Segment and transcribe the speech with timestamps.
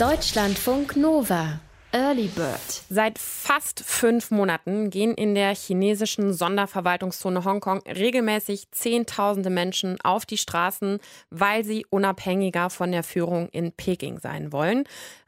[0.00, 1.60] Deutschlandfunk Nova.
[1.92, 2.58] Early Bird.
[2.88, 10.38] Seit fast fünf Monaten gehen in der chinesischen Sonderverwaltungszone Hongkong regelmäßig Zehntausende Menschen auf die
[10.38, 14.84] Straßen, weil sie unabhängiger von der Führung in Peking sein wollen.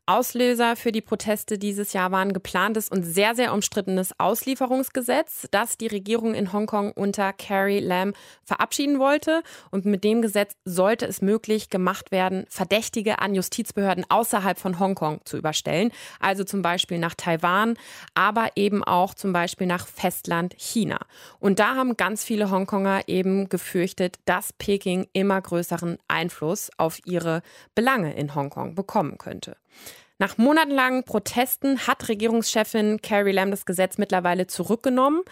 [0.06, 5.78] Auslöser für die Proteste dieses Jahr war ein geplantes und sehr, sehr umstrittenes Auslieferungsgesetz, das
[5.78, 8.12] die Regierung in Hongkong unter Carrie Lam
[8.42, 9.44] verabschieden wollte.
[9.70, 15.20] Und mit dem Gesetz sollte es möglich gemacht werden, Verdächtige an Justizbehörden außerhalb von Hongkong
[15.24, 15.92] zu überstellen.
[16.18, 17.74] Also zum Beispiel nach Taiwan,
[18.14, 20.98] aber eben auch zum Beispiel nach Festland China.
[21.38, 27.42] Und da haben ganz viele Hongkonger eben gefürchtet, dass Peking immer größeren Einfluss auf ihre
[27.76, 29.61] Belange in Hongkong bekommen könnte.
[30.18, 35.22] Nach monatelangen Protesten hat Regierungschefin Carrie Lam das Gesetz mittlerweile zurückgenommen.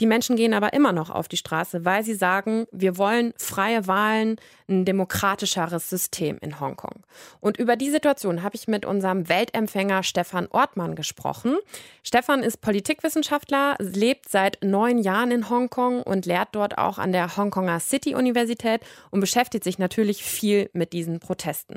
[0.00, 3.86] Die Menschen gehen aber immer noch auf die Straße, weil sie sagen, wir wollen freie
[3.86, 4.34] Wahlen,
[4.68, 7.04] ein demokratischeres System in Hongkong.
[7.38, 11.56] Und über die Situation habe ich mit unserem Weltempfänger Stefan Ortmann gesprochen.
[12.02, 17.36] Stefan ist Politikwissenschaftler, lebt seit neun Jahren in Hongkong und lehrt dort auch an der
[17.36, 18.80] Hongkonger City Universität
[19.12, 21.76] und beschäftigt sich natürlich viel mit diesen Protesten.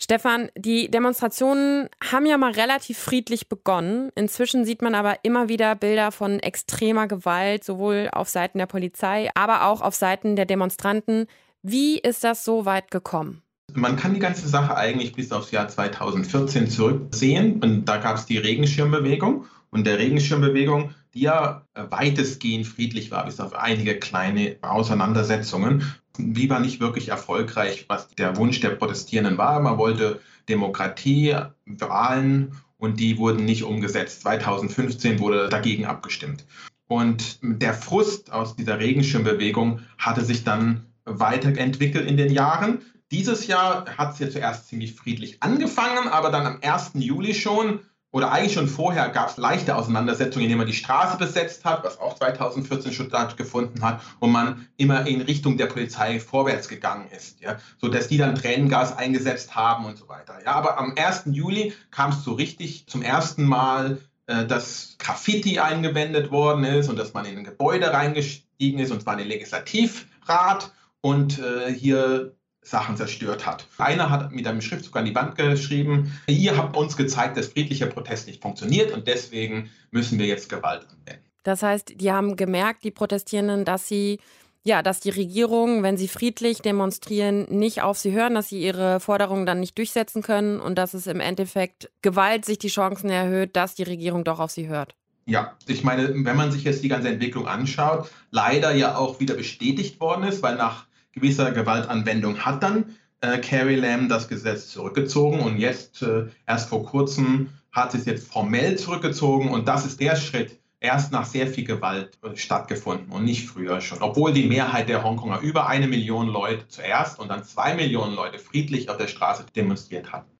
[0.00, 4.10] Stefan, die Demonstrationen haben ja mal relativ friedlich begonnen.
[4.14, 9.28] Inzwischen sieht man aber immer wieder Bilder von extremer Gewalt, sowohl auf Seiten der Polizei,
[9.34, 11.26] aber auch auf Seiten der Demonstranten.
[11.62, 13.42] Wie ist das so weit gekommen?
[13.74, 17.60] Man kann die ganze Sache eigentlich bis aufs Jahr 2014 zurücksehen.
[17.60, 19.46] Und da gab es die Regenschirmbewegung.
[19.70, 25.82] Und der Regenschirmbewegung, die ja weitestgehend friedlich war, bis auf einige kleine Auseinandersetzungen,
[26.16, 29.58] die war nicht wirklich erfolgreich, was der Wunsch der Protestierenden war.
[29.60, 31.34] Man wollte Demokratie,
[31.66, 34.22] Wahlen und die wurden nicht umgesetzt.
[34.22, 36.46] 2015 wurde dagegen abgestimmt.
[36.86, 42.82] Und der Frust aus dieser Regenschirmbewegung hatte sich dann weiterentwickelt in den Jahren.
[43.10, 46.92] Dieses Jahr hat es ja zuerst ziemlich friedlich angefangen, aber dann am 1.
[46.94, 51.64] Juli schon oder eigentlich schon vorher gab es leichte Auseinandersetzungen, indem man die Straße besetzt
[51.64, 56.68] hat, was auch 2014 schon stattgefunden hat, und man immer in Richtung der Polizei vorwärts
[56.68, 60.38] gegangen ist, ja, sodass die dann Tränengas eingesetzt haben und so weiter.
[60.44, 61.24] Ja, aber am 1.
[61.26, 66.98] Juli kam es so richtig zum ersten Mal, äh, dass Graffiti eingewendet worden ist und
[66.98, 72.37] dass man in ein Gebäude reingestiegen ist, und zwar in den Legislativrat und äh, hier
[72.70, 73.66] Sachen zerstört hat.
[73.78, 77.86] Einer hat mit einem Schriftzug an die Wand geschrieben, ihr habt uns gezeigt, dass friedlicher
[77.86, 81.24] Protest nicht funktioniert und deswegen müssen wir jetzt Gewalt anwenden.
[81.42, 84.18] Das heißt, die haben gemerkt, die Protestierenden, dass sie
[84.64, 89.00] ja, dass die Regierung, wenn sie friedlich demonstrieren, nicht auf sie hören, dass sie ihre
[89.00, 93.56] Forderungen dann nicht durchsetzen können und dass es im Endeffekt Gewalt sich die Chancen erhöht,
[93.56, 94.94] dass die Regierung doch auf sie hört.
[95.24, 99.34] Ja, ich meine, wenn man sich jetzt die ganze Entwicklung anschaut, leider ja auch wieder
[99.34, 100.87] bestätigt worden ist, weil nach
[101.20, 106.84] gewisser Gewaltanwendung hat dann äh, Carrie Lam das Gesetz zurückgezogen und jetzt äh, erst vor
[106.84, 111.48] kurzem hat sie es jetzt formell zurückgezogen und das ist der Schritt erst nach sehr
[111.48, 114.00] viel Gewalt äh, stattgefunden und nicht früher schon.
[114.00, 118.38] Obwohl die Mehrheit der Hongkonger über eine Million Leute zuerst und dann zwei Millionen Leute
[118.38, 120.30] friedlich auf der Straße demonstriert hatten.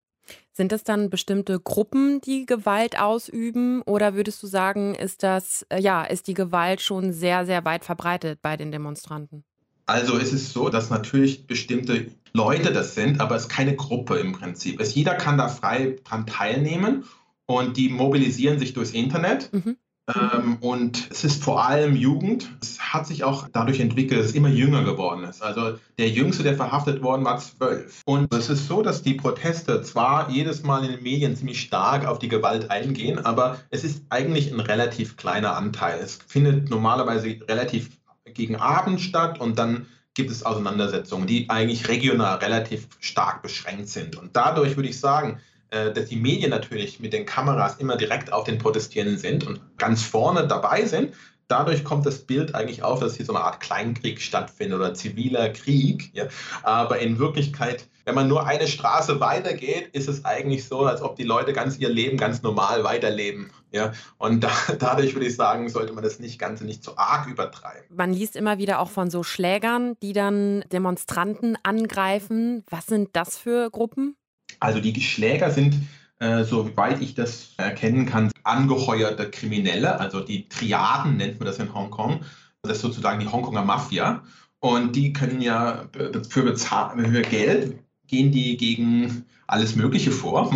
[0.53, 3.81] Sind das dann bestimmte Gruppen, die Gewalt ausüben?
[3.83, 7.85] Oder würdest du sagen, ist das, äh, ja, ist die Gewalt schon sehr, sehr weit
[7.85, 9.45] verbreitet bei den Demonstranten?
[9.89, 14.19] Also es ist so, dass natürlich bestimmte Leute das sind, aber es ist keine Gruppe
[14.19, 14.81] im Prinzip.
[14.81, 17.05] Es, jeder kann da frei dran teilnehmen
[17.47, 19.51] und die mobilisieren sich durchs Internet.
[19.51, 19.79] Mhm.
[20.15, 22.51] Ähm, und es ist vor allem Jugend.
[22.61, 25.43] Es hat sich auch dadurch entwickelt, dass es immer jünger geworden ist.
[25.43, 28.03] Also der Jüngste, der verhaftet worden war, zwölf.
[28.05, 32.07] Und es ist so, dass die Proteste zwar jedes Mal in den Medien ziemlich stark
[32.07, 35.99] auf die Gewalt eingehen, aber es ist eigentlich ein relativ kleiner Anteil.
[35.99, 37.98] Es findet normalerweise relativ
[38.35, 44.17] gegen Abend statt und dann gibt es Auseinandersetzungen, die eigentlich regional relativ stark beschränkt sind.
[44.17, 45.41] Und dadurch würde ich sagen,
[45.71, 49.61] äh, dass die Medien natürlich mit den Kameras immer direkt auf den Protestierenden sind und
[49.79, 51.15] ganz vorne dabei sind.
[51.47, 55.51] Dadurch kommt das Bild eigentlich auf, dass hier so eine Art Kleinkrieg stattfindet oder ziviler
[55.51, 56.11] Krieg.
[56.15, 56.27] Ja.
[56.63, 61.17] Aber in Wirklichkeit wenn man nur eine Straße weitergeht, ist es eigentlich so, als ob
[61.17, 63.51] die Leute ganz ihr Leben ganz normal weiterleben.
[63.71, 63.93] Ja?
[64.17, 67.85] Und da, dadurch würde ich sagen, sollte man das nicht ganz nicht zu arg übertreiben.
[67.95, 72.65] Man liest immer wieder auch von so Schlägern, die dann Demonstranten angreifen.
[72.71, 74.17] Was sind das für Gruppen?
[74.59, 75.75] Also die Schläger sind
[76.19, 81.73] äh, soweit ich das erkennen kann, angeheuerte Kriminelle, also die Triaden nennt man das in
[81.73, 82.23] Hongkong.
[82.63, 84.25] Das ist sozusagen die Hongkonger Mafia.
[84.61, 85.85] Und die können ja
[86.29, 87.79] für, bezahlen, für Geld
[88.09, 90.53] gehen die gegen alles Mögliche vor.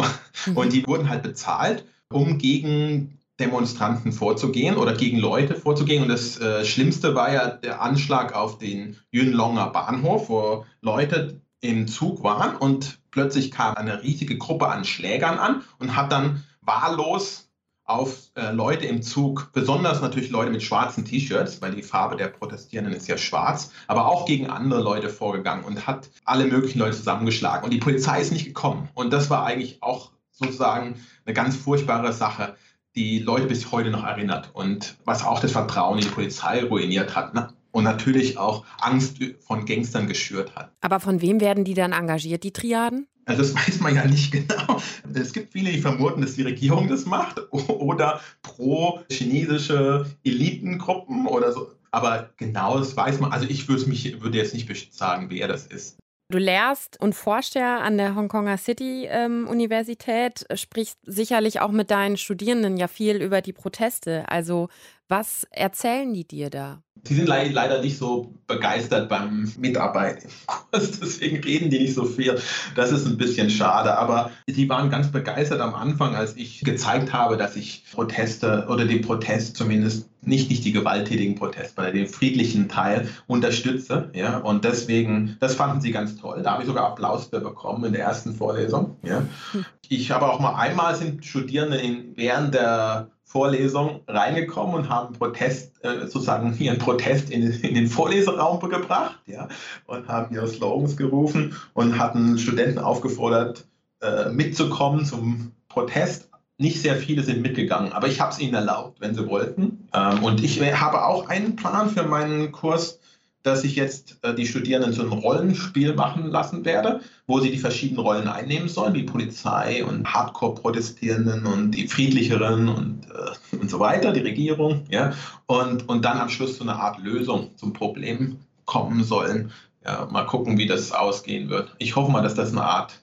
[0.46, 0.56] Mhm.
[0.56, 6.02] Und die wurden halt bezahlt, um gegen Demonstranten vorzugehen oder gegen Leute vorzugehen.
[6.02, 11.86] Und das äh, Schlimmste war ja der Anschlag auf den Yunlonger Bahnhof, wo Leute im
[11.86, 17.51] Zug waren und plötzlich kam eine riesige Gruppe an Schlägern an und hat dann wahllos
[17.84, 22.28] auf äh, Leute im Zug, besonders natürlich Leute mit schwarzen T-Shirts, weil die Farbe der
[22.28, 26.96] Protestierenden ist ja schwarz, aber auch gegen andere Leute vorgegangen und hat alle möglichen Leute
[26.96, 27.64] zusammengeschlagen.
[27.64, 28.88] Und die Polizei ist nicht gekommen.
[28.94, 32.56] Und das war eigentlich auch sozusagen eine ganz furchtbare Sache,
[32.94, 37.16] die Leute bis heute noch erinnert und was auch das Vertrauen in die Polizei ruiniert
[37.16, 37.34] hat.
[37.34, 37.48] Ne?
[37.72, 40.72] Und natürlich auch Angst von Gangstern geschürt hat.
[40.80, 43.08] Aber von wem werden die dann engagiert, die Triaden?
[43.24, 44.80] Also das weiß man ja nicht genau.
[45.12, 51.72] Es gibt viele, die vermuten, dass die Regierung das macht oder pro-chinesische Elitengruppen oder so.
[51.90, 53.32] Aber genau das weiß man.
[53.32, 55.98] Also ich würde, mich, würde jetzt nicht sagen, wer das ist.
[56.30, 61.90] Du lehrst und forschst ja an der Hongkonger City ähm, Universität, sprichst sicherlich auch mit
[61.90, 64.26] deinen Studierenden ja viel über die Proteste.
[64.30, 64.70] Also
[65.12, 66.82] was erzählen die dir da?
[66.94, 70.30] Die sind leider nicht so begeistert beim Mitarbeiten.
[70.72, 72.40] Deswegen reden die nicht so viel.
[72.76, 73.98] Das ist ein bisschen schade.
[73.98, 78.86] Aber die waren ganz begeistert am Anfang, als ich gezeigt habe, dass ich Proteste oder
[78.86, 84.10] den Protest zumindest nicht, nicht die gewalttätigen Proteste, sondern den friedlichen Teil unterstütze.
[84.14, 84.38] Ja?
[84.38, 86.40] Und deswegen, das fanden sie ganz toll.
[86.42, 88.96] Da habe ich sogar Applaus für bekommen in der ersten Vorlesung.
[89.02, 89.24] Ja?
[89.50, 89.66] Hm.
[89.90, 95.82] Ich habe auch mal einmal sind Studierende in, während der Vorlesung reingekommen und haben Protest,
[95.82, 99.48] äh, sozusagen ihren Protest in, in, den Vorleseraum gebracht ja,
[99.86, 103.64] und haben ihre Slogans gerufen und hatten Studenten aufgefordert,
[104.02, 106.28] äh, mitzukommen zum Protest.
[106.58, 109.88] Nicht sehr viele sind mitgegangen, aber ich habe es ihnen erlaubt, wenn sie wollten.
[109.94, 113.00] Ähm, und ich habe auch einen Plan für meinen Kurs,
[113.42, 117.58] dass ich jetzt äh, die Studierenden so ein Rollenspiel machen lassen werde, wo sie die
[117.58, 123.80] verschiedenen Rollen einnehmen sollen, wie Polizei und Hardcore-Protestierenden und die friedlicheren und, äh, und so
[123.80, 125.12] weiter, die Regierung, ja,
[125.46, 129.52] und, und dann am Schluss so eine Art Lösung zum Problem kommen sollen.
[129.84, 131.74] Ja, mal gucken, wie das ausgehen wird.
[131.78, 133.02] Ich hoffe mal, dass das eine Art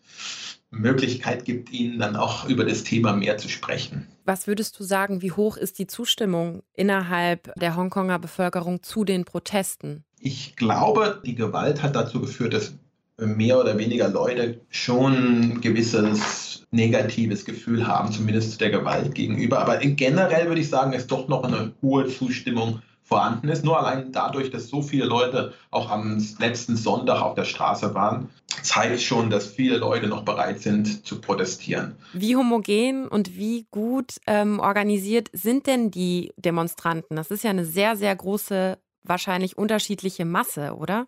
[0.72, 4.08] Möglichkeit gibt, ihnen dann auch über das Thema mehr zu sprechen.
[4.26, 9.26] Was würdest du sagen, wie hoch ist die Zustimmung innerhalb der Hongkonger Bevölkerung zu den
[9.26, 10.04] Protesten?
[10.20, 12.74] Ich glaube, die Gewalt hat dazu geführt, dass
[13.18, 19.60] mehr oder weniger Leute schon ein gewisses negatives Gefühl haben, zumindest der Gewalt gegenüber.
[19.60, 23.66] Aber generell würde ich sagen, ist doch noch eine hohe Zustimmung vorhanden ist.
[23.66, 28.30] Nur allein dadurch, dass so viele Leute auch am letzten Sonntag auf der Straße waren,
[28.62, 31.96] zeigt schon, dass viele Leute noch bereit sind zu protestieren.
[32.14, 37.16] Wie homogen und wie gut ähm, organisiert sind denn die Demonstranten?
[37.16, 38.78] Das ist ja eine sehr, sehr große,
[39.10, 41.08] wahrscheinlich unterschiedliche Masse, oder?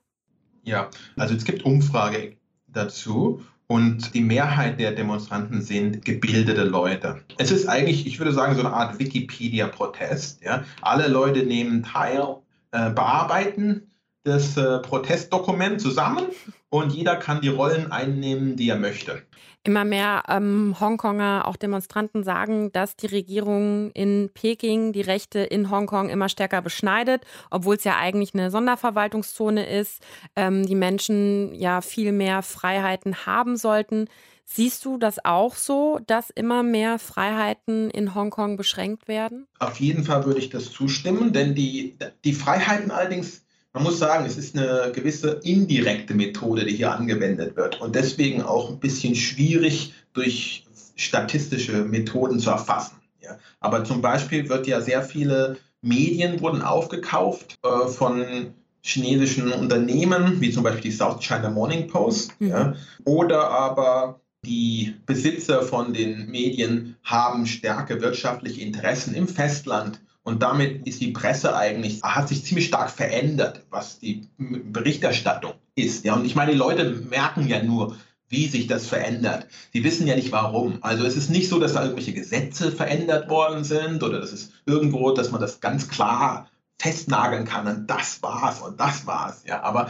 [0.64, 2.36] Ja, also es gibt Umfrage
[2.68, 7.22] dazu und die Mehrheit der Demonstranten sind gebildete Leute.
[7.38, 10.44] Es ist eigentlich, ich würde sagen, so eine Art Wikipedia-Protest.
[10.44, 10.66] Ja?
[10.82, 12.38] Alle Leute nehmen teil,
[12.72, 13.92] äh, bearbeiten
[14.24, 16.26] das äh, Protestdokument zusammen
[16.72, 19.22] und jeder kann die Rollen einnehmen, die er möchte.
[19.64, 25.70] Immer mehr ähm, Hongkonger, auch Demonstranten sagen, dass die Regierung in Peking die Rechte in
[25.70, 30.02] Hongkong immer stärker beschneidet, obwohl es ja eigentlich eine Sonderverwaltungszone ist,
[30.36, 34.08] ähm, die Menschen ja viel mehr Freiheiten haben sollten.
[34.46, 39.46] Siehst du das auch so, dass immer mehr Freiheiten in Hongkong beschränkt werden?
[39.60, 44.26] Auf jeden Fall würde ich das zustimmen, denn die, die Freiheiten allerdings man muss sagen,
[44.26, 49.16] es ist eine gewisse indirekte Methode, die hier angewendet wird und deswegen auch ein bisschen
[49.16, 50.66] schwierig durch
[50.96, 52.98] statistische Methoden zu erfassen.
[53.22, 53.38] Ja.
[53.60, 58.54] Aber zum Beispiel wird ja sehr viele Medien wurden aufgekauft äh, von
[58.84, 62.48] chinesischen Unternehmen, wie zum Beispiel die South China Morning Post, mhm.
[62.48, 62.74] ja,
[63.06, 70.88] oder aber die Besitzer von den Medien haben starke wirtschaftliche Interessen im Festland und damit
[70.88, 76.06] ist die Presse eigentlich, hat sich ziemlich stark verändert, was die Berichterstattung ist.
[76.06, 77.98] Ja, und ich meine, die Leute merken ja nur,
[78.30, 79.48] wie sich das verändert.
[79.74, 80.78] Die wissen ja nicht warum.
[80.82, 84.52] Also es ist nicht so, dass da irgendwelche Gesetze verändert worden sind oder dass es
[84.66, 86.48] irgendwo, dass man das ganz klar
[86.80, 89.44] festnageln kann und das war's und das war's.
[89.46, 89.90] Ja, aber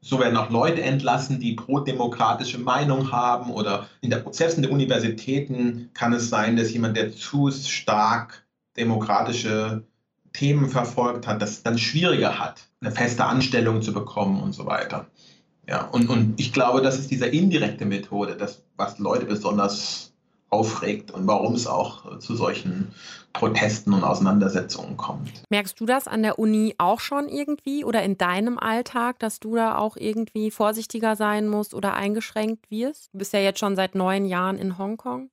[0.00, 5.90] so werden auch Leute entlassen, die pro-demokratische Meinung haben oder in der, in den Universitäten
[5.94, 8.44] kann es sein, dass jemand, der zu stark
[8.76, 9.84] demokratische
[10.32, 15.06] Themen verfolgt hat, das dann schwieriger hat, eine feste Anstellung zu bekommen und so weiter.
[15.68, 20.12] Ja, und, und ich glaube, das ist diese indirekte Methode, das, was Leute besonders
[20.52, 22.92] aufregt und warum es auch zu solchen
[23.32, 25.42] Protesten und Auseinandersetzungen kommt.
[25.48, 29.54] Merkst du das an der Uni auch schon irgendwie oder in deinem Alltag, dass du
[29.54, 33.08] da auch irgendwie vorsichtiger sein musst oder eingeschränkt wirst?
[33.14, 35.30] Du bist ja jetzt schon seit neun Jahren in Hongkong.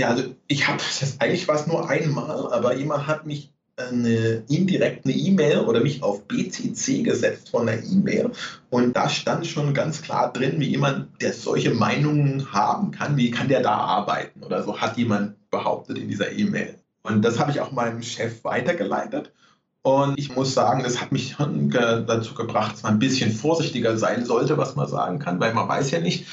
[0.00, 4.42] Ja, also ich habe das eigentlich war es nur einmal, aber jemand hat mich eine
[4.48, 8.30] indirekt eine E-Mail oder mich auf BCC gesetzt von einer E-Mail
[8.70, 13.30] und da stand schon ganz klar drin, wie jemand, der solche Meinungen haben kann, wie
[13.30, 16.76] kann der da arbeiten oder so, hat jemand behauptet in dieser E-Mail.
[17.02, 19.32] Und das habe ich auch meinem Chef weitergeleitet.
[19.82, 24.26] Und ich muss sagen, das hat mich dazu gebracht, dass man ein bisschen vorsichtiger sein
[24.26, 26.26] sollte, was man sagen kann, weil man weiß ja nicht,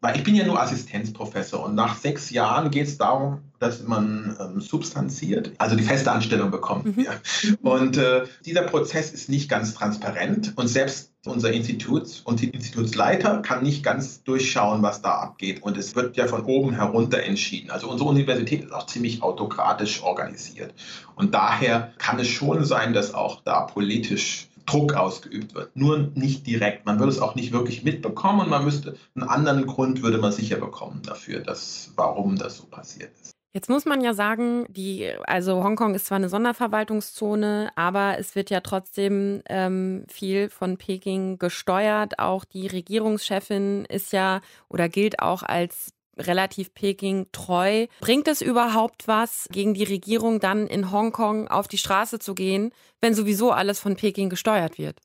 [0.00, 4.36] weil ich bin ja nur Assistenzprofessor und nach sechs Jahren geht es darum, dass man
[4.40, 6.96] ähm, substanziert, also die feste Anstellung bekommt.
[6.96, 7.04] Mhm.
[7.04, 7.12] Ja.
[7.60, 13.42] Und äh, dieser Prozess ist nicht ganz transparent und selbst unser Institut und die Institutsleiter
[13.42, 15.62] kann nicht ganz durchschauen, was da abgeht.
[15.62, 17.70] Und es wird ja von oben herunter entschieden.
[17.70, 20.72] Also unsere Universität ist auch ziemlich autokratisch organisiert.
[21.14, 25.74] Und daher kann es schon sein, dass auch da politisch Druck ausgeübt wird.
[25.74, 26.86] Nur nicht direkt.
[26.86, 30.32] Man würde es auch nicht wirklich mitbekommen und man müsste einen anderen Grund würde man
[30.32, 33.32] sicher bekommen dafür, dass, warum das so passiert ist.
[33.52, 38.48] Jetzt muss man ja sagen, die, also Hongkong ist zwar eine Sonderverwaltungszone, aber es wird
[38.48, 42.20] ja trotzdem ähm, viel von Peking gesteuert.
[42.20, 47.86] Auch die Regierungschefin ist ja oder gilt auch als relativ Peking treu.
[48.00, 52.72] Bringt es überhaupt was, gegen die Regierung dann in Hongkong auf die Straße zu gehen,
[53.00, 54.98] wenn sowieso alles von Peking gesteuert wird?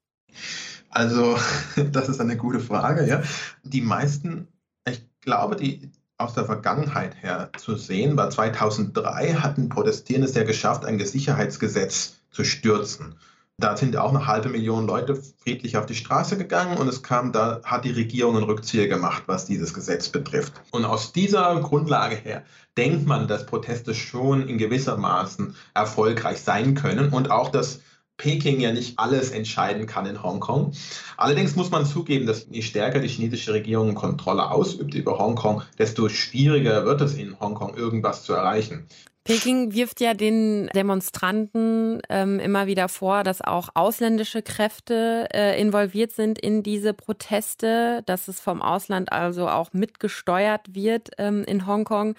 [0.89, 1.37] Also,
[1.91, 3.21] das ist eine gute Frage, ja.
[3.63, 4.47] Die meisten,
[4.87, 10.43] ich glaube, die aus der Vergangenheit her zu sehen war, 2003 hatten Protestierende es ja
[10.43, 13.15] geschafft, ein Sicherheitsgesetz zu stürzen.
[13.57, 17.31] Da sind auch eine halbe Million Leute friedlich auf die Straße gegangen und es kam,
[17.31, 20.53] da hat die Regierung einen Rückzieher gemacht, was dieses Gesetz betrifft.
[20.71, 22.43] Und aus dieser Grundlage her
[22.75, 27.79] denkt man, dass Proteste schon in gewisser Maßen erfolgreich sein können und auch, dass
[28.17, 30.73] Peking ja nicht alles entscheiden kann in Hongkong.
[31.15, 36.09] Allerdings muss man zugeben, dass je stärker die chinesische Regierung Kontrolle ausübt über Hongkong, desto
[36.09, 38.87] schwieriger wird es in Hongkong irgendwas zu erreichen.
[39.25, 46.11] Peking wirft ja den Demonstranten ähm, immer wieder vor, dass auch ausländische Kräfte äh, involviert
[46.11, 52.13] sind in diese Proteste, dass es vom Ausland also auch mitgesteuert wird ähm, in Hongkong.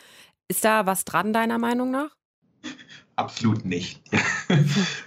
[0.49, 2.11] Ist da was dran, deiner Meinung nach?
[3.15, 4.03] Absolut nicht.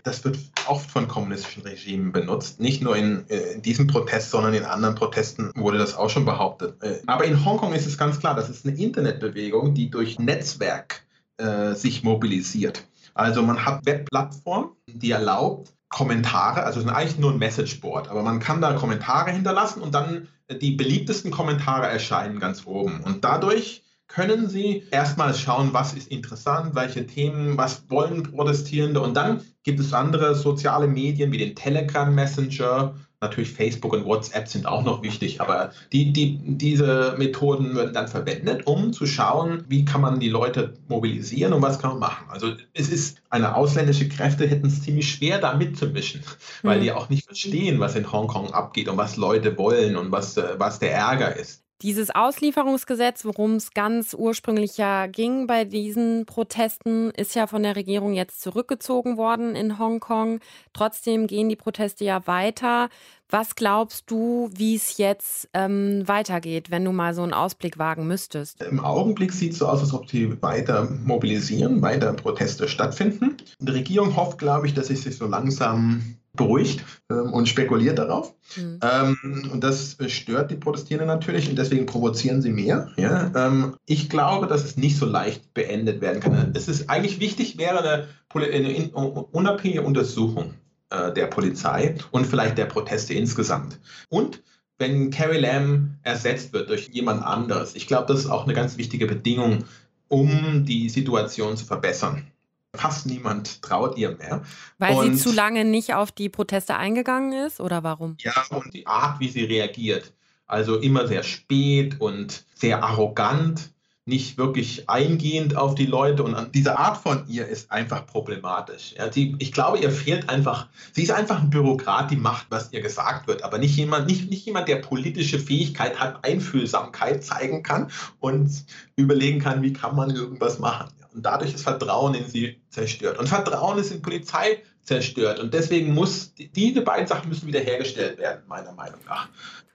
[0.04, 0.38] Das wird
[0.68, 2.60] oft von kommunistischen Regimen benutzt.
[2.60, 6.26] Nicht nur in, äh, in, diesem Protest, sondern in anderen Protesten wurde das auch schon
[6.26, 6.82] behauptet.
[6.82, 11.06] Äh, aber in Hongkong ist es ganz klar, das ist eine Internetbewegung, die durch Netzwerk
[11.40, 12.86] äh, sich mobilisiert.
[13.14, 18.22] Also man hat Webplattformen, die erlaubt, Kommentare, also es ist eigentlich nur ein Messageboard, aber
[18.22, 20.28] man kann da Kommentare hinterlassen und dann
[20.62, 23.02] die beliebtesten Kommentare erscheinen ganz oben.
[23.02, 29.16] Und dadurch können Sie erstmal schauen, was ist interessant, welche Themen, was wollen Protestierende und
[29.16, 34.66] dann gibt es andere soziale Medien wie den Telegram Messenger Natürlich Facebook und WhatsApp sind
[34.66, 39.84] auch noch wichtig, aber die, die, diese Methoden werden dann verwendet, um zu schauen, wie
[39.84, 42.28] kann man die Leute mobilisieren und was kann man machen.
[42.30, 46.24] Also es ist, eine ausländische Kräfte hätten es ziemlich schwer, da mitzumischen,
[46.64, 46.84] weil mhm.
[46.84, 50.56] die auch nicht verstehen, was in Hongkong abgeht und was Leute wollen und was, äh,
[50.58, 51.66] was der Ärger ist.
[51.82, 57.78] Dieses Auslieferungsgesetz, worum es ganz ursprünglich ja ging bei diesen Protesten, ist ja von der
[57.78, 60.42] Regierung jetzt zurückgezogen worden in Hongkong.
[60.74, 62.90] Trotzdem gehen die Proteste ja weiter.
[63.30, 68.08] Was glaubst du, wie es jetzt ähm, weitergeht, wenn du mal so einen Ausblick wagen
[68.08, 68.62] müsstest?
[68.62, 73.38] Im Augenblick sieht es so aus, als ob sie weiter mobilisieren, weiter Proteste stattfinden.
[73.60, 78.34] Die Regierung hofft, glaube ich, dass sie sich so langsam beruhigt ähm, und spekuliert darauf.
[78.56, 78.80] Mhm.
[78.82, 82.90] Ähm, und das stört die Protestierenden natürlich und deswegen provozieren sie mehr.
[82.98, 83.32] Ja?
[83.36, 86.54] Ähm, ich glaube, dass es nicht so leicht beendet werden kann.
[86.56, 90.54] Es ist eigentlich wichtig, wäre eine, eine unabhängige Untersuchung
[90.90, 93.80] äh, der Polizei und vielleicht der Proteste insgesamt.
[94.10, 94.42] Und
[94.78, 98.78] wenn Carrie Lam ersetzt wird durch jemand anderes, ich glaube, das ist auch eine ganz
[98.78, 99.66] wichtige Bedingung,
[100.08, 102.32] um die Situation zu verbessern
[102.76, 104.44] fast niemand traut ihr mehr.
[104.78, 108.16] Weil und, sie zu lange nicht auf die Proteste eingegangen ist oder warum?
[108.20, 110.14] Ja, und die Art, wie sie reagiert.
[110.46, 113.72] Also immer sehr spät und sehr arrogant,
[114.06, 116.24] nicht wirklich eingehend auf die Leute.
[116.24, 118.96] Und diese Art von ihr ist einfach problematisch.
[118.98, 122.74] Ja, die, ich glaube, ihr fehlt einfach, sie ist einfach ein Bürokrat, die macht, was
[122.74, 127.62] ihr gesagt wird, aber nicht jemand, nicht, nicht jemand, der politische Fähigkeit hat, Einfühlsamkeit zeigen
[127.62, 128.50] kann und
[128.96, 130.90] überlegen kann, wie kann man irgendwas machen.
[131.14, 133.18] Und dadurch ist Vertrauen in sie zerstört.
[133.18, 135.40] Und Vertrauen ist in Polizei zerstört.
[135.40, 139.30] Und deswegen muss diese beiden Sachen müssen wiederhergestellt werden, meiner Meinung nach.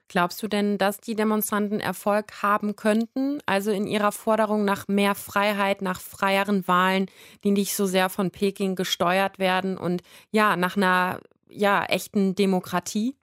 [0.07, 3.39] Glaubst du denn, dass die Demonstranten Erfolg haben könnten?
[3.45, 7.07] Also in ihrer Forderung nach mehr Freiheit, nach freieren Wahlen,
[7.43, 13.15] die nicht so sehr von Peking gesteuert werden und ja, nach einer ja, echten Demokratie?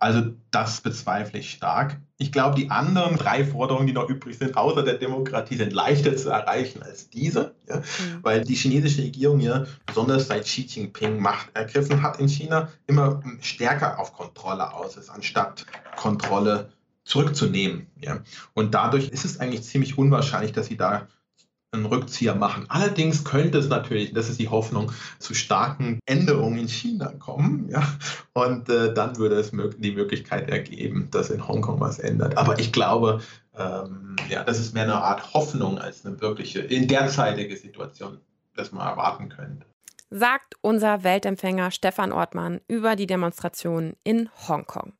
[0.00, 2.00] Also das bezweifle ich stark.
[2.16, 6.16] Ich glaube, die anderen drei Forderungen, die noch übrig sind, außer der Demokratie, sind leichter
[6.16, 7.76] zu erreichen als diese, ja?
[7.76, 7.82] mhm.
[8.22, 13.22] weil die chinesische Regierung ja, besonders seit Xi Jinping Macht ergriffen hat in China, immer
[13.42, 15.66] stärker auf Kontrolle aus ist, anstatt
[15.96, 16.70] Kontrolle
[17.04, 17.86] zurückzunehmen.
[18.00, 18.20] Ja?
[18.54, 21.08] Und dadurch ist es eigentlich ziemlich unwahrscheinlich, dass sie da
[21.72, 22.66] einen Rückzieher machen.
[22.68, 27.68] Allerdings könnte es natürlich, das ist die Hoffnung, zu starken Änderungen in China kommen.
[27.70, 27.86] Ja?
[28.32, 32.36] Und äh, dann würde es die Möglichkeit ergeben, dass in Hongkong was ändert.
[32.36, 33.20] Aber ich glaube,
[33.56, 38.18] ähm, ja, das ist mehr eine Art Hoffnung als eine wirkliche, in derzeitige Situation,
[38.56, 39.66] das man erwarten könnte.
[40.10, 44.92] Sagt unser Weltempfänger Stefan Ortmann über die Demonstration in Hongkong.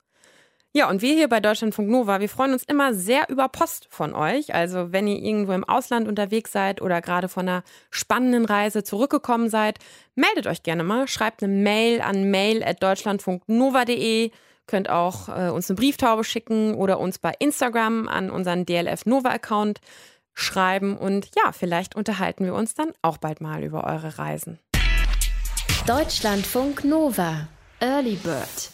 [0.72, 4.14] Ja, und wir hier bei Deutschlandfunk Nova, wir freuen uns immer sehr über Post von
[4.14, 4.54] euch.
[4.54, 9.50] Also wenn ihr irgendwo im Ausland unterwegs seid oder gerade von einer spannenden Reise zurückgekommen
[9.50, 9.80] seid,
[10.14, 14.30] meldet euch gerne mal, schreibt eine Mail an mail@deutschlandfunknova.de,
[14.68, 19.30] könnt auch äh, uns eine Brieftaube schicken oder uns bei Instagram an unseren DLF Nova
[19.30, 19.80] Account
[20.34, 24.60] schreiben und ja, vielleicht unterhalten wir uns dann auch bald mal über eure Reisen.
[25.84, 27.48] Deutschlandfunk Nova
[27.80, 28.70] Early Bird